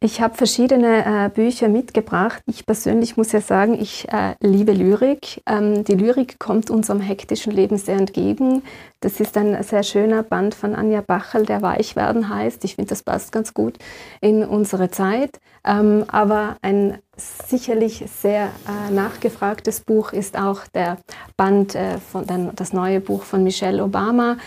Ich 0.03 0.19
habe 0.19 0.33
verschiedene 0.33 1.05
äh, 1.05 1.29
Bücher 1.29 1.67
mitgebracht. 1.67 2.41
Ich 2.47 2.65
persönlich 2.65 3.17
muss 3.17 3.33
ja 3.33 3.39
sagen, 3.39 3.79
ich 3.79 4.11
äh, 4.11 4.33
liebe 4.39 4.71
Lyrik. 4.71 5.43
Ähm, 5.45 5.83
die 5.83 5.93
Lyrik 5.93 6.39
kommt 6.39 6.71
unserem 6.71 7.01
hektischen 7.01 7.51
Leben 7.51 7.77
sehr 7.77 7.97
entgegen. 7.97 8.63
Das 9.01 9.19
ist 9.19 9.37
ein 9.37 9.61
sehr 9.61 9.83
schöner 9.83 10.23
Band 10.23 10.55
von 10.55 10.73
Anja 10.73 11.01
Bachel, 11.01 11.45
der 11.45 11.61
Weich 11.61 11.95
werden 11.95 12.29
heißt. 12.29 12.63
Ich 12.65 12.77
finde, 12.77 12.89
das 12.89 13.03
passt 13.03 13.31
ganz 13.31 13.53
gut 13.53 13.77
in 14.21 14.43
unsere 14.43 14.89
Zeit. 14.89 15.39
Ähm, 15.63 16.05
aber 16.07 16.57
ein 16.63 16.97
sicherlich 17.15 18.03
sehr 18.07 18.45
äh, 18.45 18.91
nachgefragtes 18.91 19.81
Buch 19.81 20.13
ist 20.13 20.35
auch 20.35 20.65
der 20.73 20.97
Band 21.37 21.75
äh, 21.75 21.99
von 21.99 22.25
den, 22.25 22.49
das 22.55 22.73
neue 22.73 23.01
Buch 23.01 23.21
von 23.21 23.43
Michelle 23.43 23.83
Obama. 23.83 24.37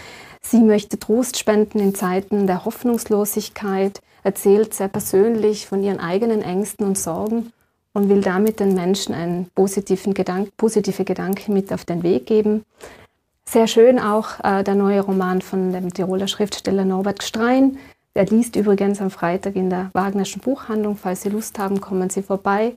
Sie 0.43 0.59
möchte 0.59 0.99
Trost 0.99 1.39
spenden 1.39 1.79
in 1.79 1.95
Zeiten 1.95 2.49
der 2.49 2.65
Hoffnungslosigkeit 2.65 4.01
erzählt 4.25 4.75
sehr 4.75 4.89
persönlich 4.89 5.69
von 5.69 5.83
ihren 5.83 6.01
eigenen 6.01 6.43
Ängsten 6.43 6.85
und 6.85 6.99
Sorgen 6.99 7.53
und 7.93 8.09
will 8.09 8.23
damit 8.23 8.59
den 8.59 8.75
Menschen 8.75 9.15
einen 9.15 9.49
positiven 9.55 10.15
Gedank 10.15 10.57
positive 10.57 11.05
Gedanken 11.05 11.55
mit 11.55 11.73
auf 11.73 11.85
den 11.85 12.03
Weg 12.03 12.27
geben. 12.27 12.65
Sehr 13.49 13.69
schön 13.69 14.01
auch 14.01 14.41
äh, 14.43 14.65
der 14.65 14.75
neue 14.75 15.03
Roman 15.03 15.43
von 15.43 15.73
dem 15.73 15.93
Tiroler 15.93 16.27
Schriftsteller 16.27 16.85
Norbert 16.85 17.21
Gstrein. 17.21 17.79
Der 18.17 18.27
liest 18.27 18.57
übrigens 18.57 19.01
am 19.01 19.11
Freitag 19.11 19.55
in 19.55 19.71
der 19.71 19.91
Wagnerschen 19.93 20.41
Buchhandlung. 20.41 20.97
Falls 20.97 21.23
Sie 21.23 21.29
Lust 21.29 21.59
haben, 21.59 21.81
kommen 21.81 22.11
Sie 22.11 22.23
vorbei. 22.23 22.77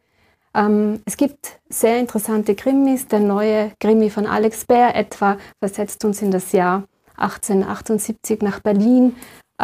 Ähm, 0.54 1.02
es 1.06 1.16
gibt 1.16 1.60
sehr 1.70 2.00
interessante 2.00 2.54
Krimis. 2.56 3.08
Der 3.08 3.20
neue 3.20 3.72
Krimi 3.80 4.10
von 4.10 4.26
Alex 4.26 4.66
Bär 4.66 4.96
etwa 4.96 5.38
versetzt 5.60 6.04
uns 6.04 6.22
in 6.22 6.32
das 6.32 6.52
Jahr 6.52 6.84
1878 7.16 8.42
nach 8.42 8.60
Berlin 8.60 9.16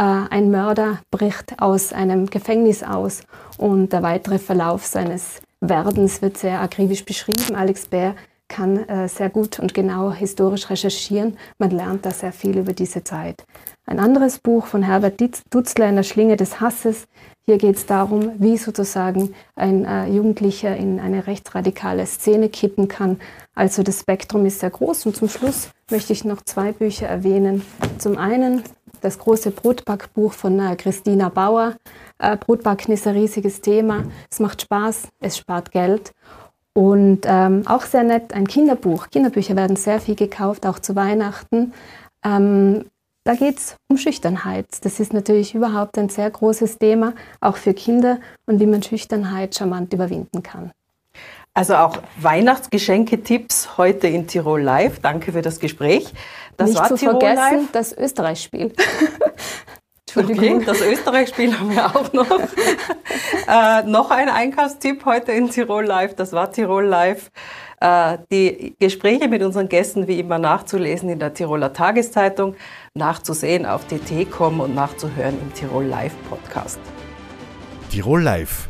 ein 0.01 0.49
Mörder 0.49 0.99
bricht 1.11 1.61
aus 1.61 1.93
einem 1.93 2.27
Gefängnis 2.27 2.83
aus 2.83 3.21
und 3.57 3.93
der 3.93 4.01
weitere 4.01 4.39
Verlauf 4.39 4.85
seines 4.85 5.41
Werdens 5.61 6.21
wird 6.21 6.37
sehr 6.37 6.61
akribisch 6.61 7.05
beschrieben. 7.05 7.55
Alex 7.55 7.85
Bär 7.87 8.15
kann 8.47 8.87
äh, 8.87 9.07
sehr 9.07 9.29
gut 9.29 9.59
und 9.59 9.73
genau 9.73 10.11
historisch 10.11 10.69
recherchieren. 10.69 11.37
Man 11.57 11.71
lernt 11.71 12.05
da 12.05 12.11
sehr 12.11 12.31
viel 12.31 12.57
über 12.57 12.73
diese 12.73 13.03
Zeit. 13.03 13.45
Ein 13.85 13.99
anderes 13.99 14.39
Buch 14.39 14.67
von 14.67 14.83
Herbert 14.83 15.21
Dutzler 15.49 15.89
in 15.89 15.95
der 15.95 16.03
Schlinge 16.03 16.37
des 16.37 16.59
Hasses. 16.59 17.07
Hier 17.45 17.57
geht 17.57 17.75
es 17.75 17.85
darum, 17.85 18.31
wie 18.37 18.57
sozusagen 18.57 19.33
ein 19.55 19.85
äh, 19.85 20.07
Jugendlicher 20.07 20.75
in 20.77 20.99
eine 20.99 21.27
rechtsradikale 21.27 22.05
Szene 22.05 22.49
kippen 22.49 22.87
kann. 22.87 23.19
Also 23.55 23.83
das 23.83 24.01
Spektrum 24.01 24.45
ist 24.45 24.59
sehr 24.59 24.69
groß. 24.69 25.07
Und 25.07 25.15
zum 25.15 25.29
Schluss 25.29 25.69
möchte 25.89 26.13
ich 26.13 26.23
noch 26.23 26.41
zwei 26.43 26.71
Bücher 26.71 27.07
erwähnen. 27.07 27.65
Zum 27.97 28.17
einen 28.17 28.63
das 29.03 29.19
große 29.19 29.51
Brotbackbuch 29.51 30.33
von 30.33 30.59
äh, 30.59 30.75
Christina 30.75 31.29
Bauer. 31.29 31.75
Äh, 32.19 32.37
Brotbacken 32.37 32.93
ist 32.93 33.05
ein 33.07 33.15
riesiges 33.15 33.61
Thema. 33.61 34.03
Es 34.31 34.39
macht 34.39 34.61
Spaß, 34.61 35.09
es 35.19 35.37
spart 35.37 35.71
Geld. 35.71 36.13
Und 36.73 37.21
ähm, 37.25 37.63
auch 37.67 37.83
sehr 37.83 38.03
nett, 38.03 38.33
ein 38.33 38.47
Kinderbuch. 38.47 39.09
Kinderbücher 39.09 39.55
werden 39.55 39.75
sehr 39.75 39.99
viel 39.99 40.15
gekauft, 40.15 40.65
auch 40.65 40.79
zu 40.79 40.95
Weihnachten. 40.95 41.73
Ähm, 42.25 42.85
da 43.25 43.35
geht 43.35 43.57
es 43.57 43.75
um 43.89 43.97
Schüchternheit. 43.97 44.67
Das 44.81 44.99
ist 44.99 45.13
natürlich 45.13 45.55
überhaupt 45.55 45.97
ein 45.97 46.09
sehr 46.09 46.29
großes 46.29 46.77
Thema, 46.79 47.13
auch 47.39 47.57
für 47.57 47.73
Kinder 47.73 48.19
und 48.45 48.59
wie 48.59 48.65
man 48.65 48.83
Schüchternheit 48.83 49.55
charmant 49.55 49.93
überwinden 49.93 50.43
kann. 50.43 50.71
Also 51.53 51.75
auch 51.75 51.97
Weihnachtsgeschenke-Tipps 52.17 53.77
heute 53.77 54.07
in 54.07 54.27
Tirol 54.27 54.61
Live. 54.61 54.99
Danke 54.99 55.31
für 55.31 55.41
das 55.41 55.59
Gespräch. 55.59 56.13
Das 56.57 56.69
Nicht 56.69 56.79
war 56.79 56.87
zu 56.87 56.95
Tirol 56.95 57.19
vergessen 57.19 57.57
Live. 57.57 57.71
das 57.71 57.93
Österreich-Spiel. 57.95 58.73
Entschuldigung. 60.07 60.57
Okay, 60.57 60.65
das 60.65 60.81
Österreich-Spiel 60.81 61.59
haben 61.59 61.73
wir 61.73 61.85
auch 61.85 62.13
noch. 62.13 62.29
äh, 63.47 63.83
noch 63.83 64.11
ein 64.11 64.29
Einkaufstipp 64.29 65.05
heute 65.05 65.31
in 65.31 65.49
Tirol 65.49 65.85
Live. 65.85 66.15
Das 66.15 66.33
war 66.33 66.51
Tirol 66.51 66.85
Live. 66.85 67.31
Äh, 67.83 68.19
die 68.31 68.75
Gespräche 68.79 69.27
mit 69.27 69.43
unseren 69.43 69.67
Gästen 69.67 70.07
wie 70.07 70.17
immer 70.17 70.39
nachzulesen 70.39 71.09
in 71.09 71.19
der 71.19 71.33
Tiroler 71.33 71.73
Tageszeitung, 71.73 72.55
nachzusehen 72.93 73.65
auf 73.65 73.85
tt.com 73.85 74.61
und 74.61 74.73
nachzuhören 74.73 75.37
im 75.41 75.53
Tirol 75.53 75.83
Live 75.83 76.13
Podcast. 76.29 76.79
Tirol 77.91 78.21
Live, 78.21 78.69